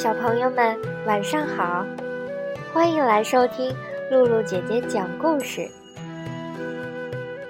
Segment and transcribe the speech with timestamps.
[0.00, 1.84] 小朋友们，晚上好！
[2.72, 3.76] 欢迎来收听
[4.10, 5.70] 露露姐姐讲故事。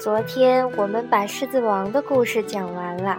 [0.00, 3.18] 昨天我们把《狮子王》的故事讲完了，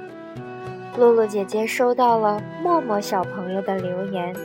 [0.98, 4.36] 露露姐姐收到了默默小朋友的留言。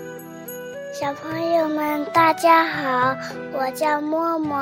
[0.92, 3.16] 小朋友们，大家好，
[3.54, 4.58] 我叫默默，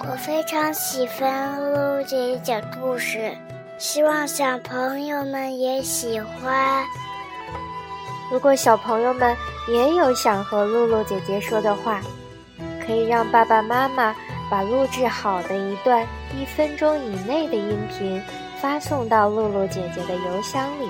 [0.00, 3.30] 我非常喜欢露露姐姐讲故事，
[3.78, 6.84] 希望小朋友们也喜欢。
[8.30, 12.00] 如果小朋友们也有想和露露姐姐说的话，
[12.86, 14.14] 可以让爸爸妈妈
[14.48, 18.22] 把录制好的一段一分钟以内的音频
[18.60, 20.88] 发送到露露姐姐的邮箱里，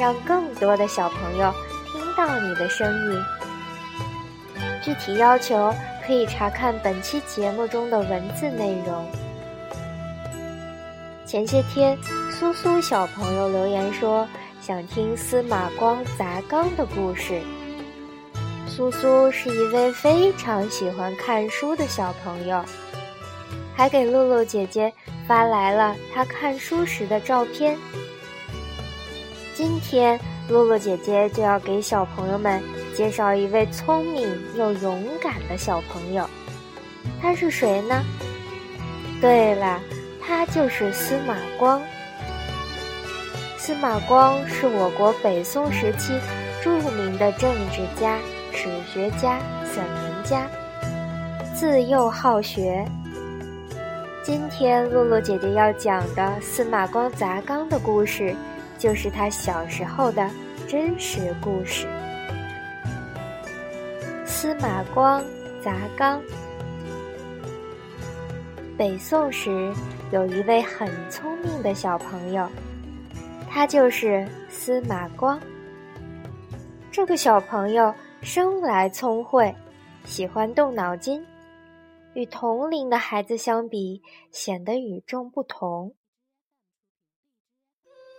[0.00, 1.54] 让更多的小朋友
[1.92, 3.22] 听到你的声音。
[4.82, 5.72] 具体要求
[6.04, 9.06] 可以查看本期节目中的文字内容。
[11.24, 11.96] 前些天，
[12.32, 14.26] 苏苏小朋友留言说。
[14.68, 17.40] 想听司马光砸缸的故事。
[18.66, 22.62] 苏苏是一位非常喜欢看书的小朋友，
[23.74, 24.92] 还给露露姐姐
[25.26, 27.78] 发来了她看书时的照片。
[29.54, 32.62] 今天，露露姐姐就要给小朋友们
[32.94, 36.28] 介绍一位聪明又勇敢的小朋友。
[37.22, 38.04] 他是谁呢？
[39.18, 39.80] 对了，
[40.20, 41.80] 他就是司马光。
[43.68, 46.18] 司马光是我国北宋时期
[46.62, 48.18] 著名的政治家、
[48.50, 50.48] 史学家、散文家，
[51.54, 52.82] 自幼好学。
[54.22, 58.34] 今天露露姐姐要讲的司马光砸缸的故事，
[58.78, 60.26] 就是他小时候的
[60.66, 61.86] 真实故事。
[64.24, 65.22] 司马光
[65.62, 66.22] 砸缸。
[68.78, 69.70] 北宋时，
[70.10, 72.48] 有一位很聪明的小朋友。
[73.50, 75.40] 他就是司马光。
[76.92, 79.54] 这个小朋友生来聪慧，
[80.04, 81.24] 喜欢动脑筋，
[82.14, 85.94] 与同龄的孩子相比，显得与众不同。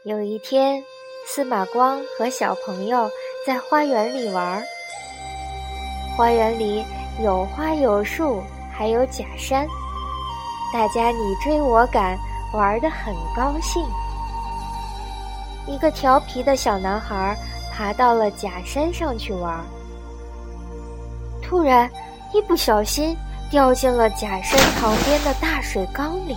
[0.05, 0.81] 有一天，
[1.25, 3.09] 司马光和小朋友
[3.45, 4.63] 在花园里玩，
[6.15, 6.83] 花园里
[7.21, 8.41] 有花有树，
[8.71, 9.67] 还有假山，
[10.73, 12.17] 大家你追我赶，
[12.53, 13.83] 玩得很高兴。
[15.69, 17.37] 一个调皮的小男孩
[17.71, 19.63] 爬到了假山上去玩，
[21.43, 21.89] 突然
[22.33, 23.15] 一不小心
[23.51, 26.35] 掉进了假山旁边的大水缸里。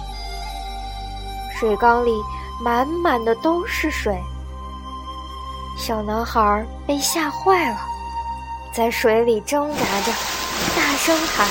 [1.59, 2.13] 水缸里
[2.63, 4.21] 满满的都是水，
[5.79, 7.79] 小男孩被吓坏了，
[8.75, 10.13] 在水里挣扎着，
[10.77, 11.49] 大声喊：“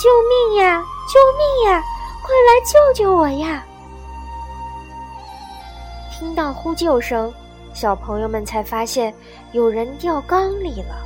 [0.00, 0.82] 救命呀！
[1.12, 1.82] 救命呀！
[2.22, 3.62] 快来救救我呀！”
[6.18, 7.30] 听到呼救声，
[7.74, 9.12] 小朋友们才发现
[9.52, 10.96] 有人掉缸里了。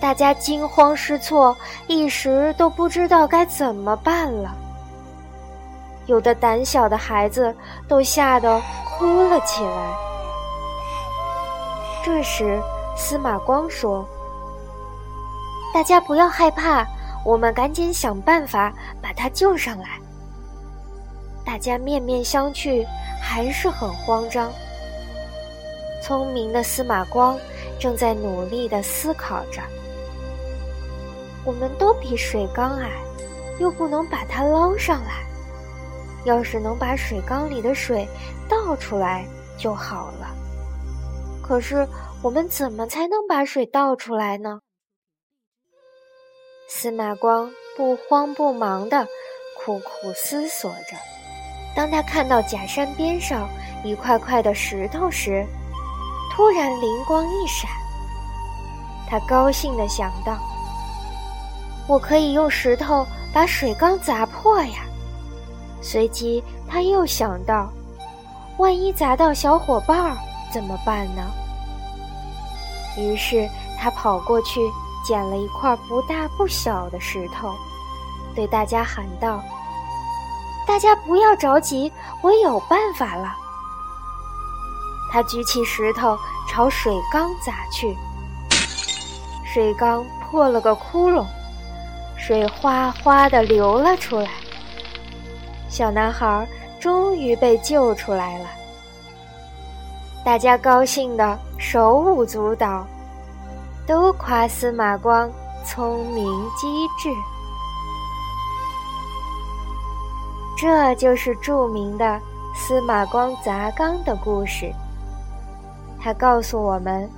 [0.00, 1.54] 大家惊慌失措，
[1.88, 4.56] 一时都不知道该怎么办了。
[6.06, 7.54] 有的胆小的孩子
[7.86, 9.94] 都吓得哭了起来。
[12.02, 12.58] 这时，
[12.96, 14.08] 司马光说
[15.74, 16.82] ：“大家不要害怕，
[17.26, 20.00] 我们赶紧想办法把他救上来。”
[21.44, 22.86] 大家面面相觑。
[23.20, 24.52] 还是很慌张。
[26.02, 27.38] 聪明的司马光
[27.78, 29.60] 正在努力的思考着：
[31.44, 32.90] 我们都比水缸矮，
[33.58, 35.26] 又不能把它捞上来。
[36.24, 38.06] 要是能把水缸里的水
[38.48, 39.24] 倒出来
[39.56, 40.34] 就好了。
[41.42, 41.86] 可是
[42.22, 44.60] 我们怎么才能把水倒出来呢？
[46.68, 49.06] 司马光不慌不忙的
[49.58, 50.96] 苦苦思索着。
[51.74, 53.48] 当他看到假山边上
[53.84, 55.46] 一块块的石头时，
[56.32, 57.70] 突然灵光一闪。
[59.08, 60.36] 他高兴地想到
[61.88, 64.84] ：“我可以用石头把水缸砸破呀！”
[65.80, 67.70] 随即他又想到
[68.58, 70.16] ：“万一砸到小伙伴儿
[70.52, 71.22] 怎么办呢？”
[72.98, 73.48] 于是
[73.78, 74.60] 他跑过去
[75.06, 77.54] 捡了一块不大不小的石头，
[78.34, 79.40] 对大家喊道。
[80.68, 83.34] 大家不要着急，我有办法了。
[85.10, 86.14] 他举起石头
[86.46, 87.96] 朝水缸砸去，
[89.46, 91.24] 水缸破了个窟窿，
[92.18, 94.28] 水哗哗的流了出来。
[95.70, 96.46] 小男孩
[96.78, 98.46] 终于被救出来了，
[100.22, 102.86] 大家高兴的手舞足蹈，
[103.86, 105.30] 都夸司马光
[105.64, 106.26] 聪明
[106.58, 107.08] 机智。
[110.60, 112.20] 这就是著名的
[112.52, 114.72] 司马光砸缸的故事。
[116.00, 117.08] 他告诉我们，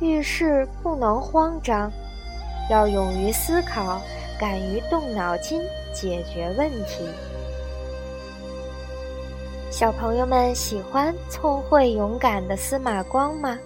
[0.00, 1.90] 遇事不能慌张，
[2.68, 3.98] 要勇于思考，
[4.38, 5.62] 敢于动脑筋
[5.94, 7.08] 解决问题。
[9.70, 13.58] 小朋友们喜欢聪慧勇敢的司马光吗？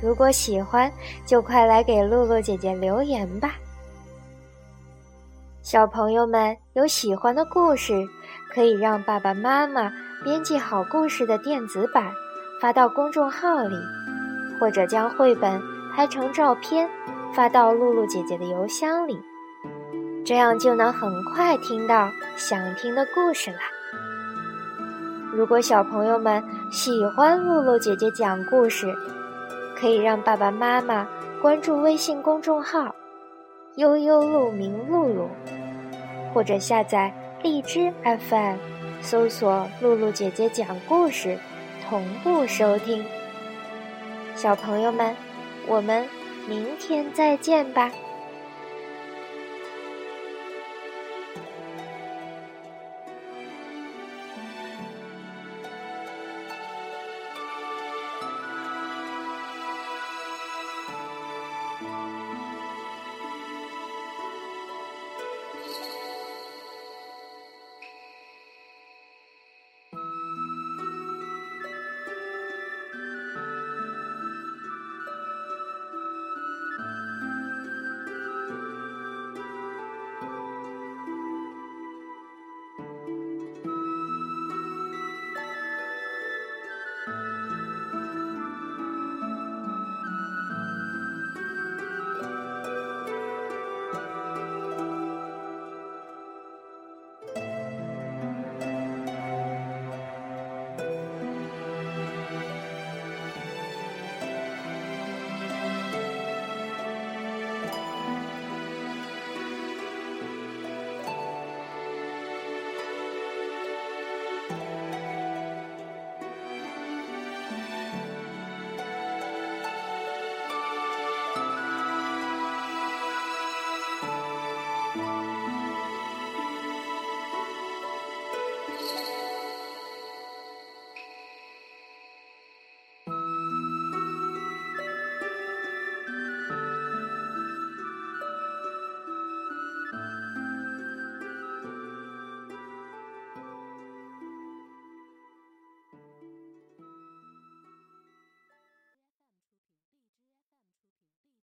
[0.00, 0.92] 如果喜欢，
[1.26, 3.54] 就快来给露露姐姐留言吧。
[5.68, 7.92] 小朋友们有喜欢的故事，
[8.54, 9.92] 可以让爸爸妈妈
[10.24, 12.10] 编辑好故事的电子版，
[12.58, 13.76] 发到公众号里，
[14.58, 15.60] 或者将绘本
[15.94, 16.88] 拍成照片
[17.34, 19.20] 发到露露姐姐的邮箱里，
[20.24, 23.58] 这样就能很快听到想听的故事啦。
[25.34, 26.42] 如果小朋友们
[26.72, 28.90] 喜欢露露姐姐讲故事，
[29.78, 31.06] 可以让爸爸妈妈
[31.42, 32.90] 关注微信公众号
[33.78, 35.28] “悠悠鹿鸣露露”，
[36.34, 37.12] 或者下载
[37.44, 38.56] 荔枝 FM，
[39.00, 41.38] 搜索“露露姐姐讲故事”，
[41.88, 43.04] 同步收听。
[44.34, 45.14] 小朋友们，
[45.68, 46.04] 我们
[46.48, 47.92] 明天再见吧。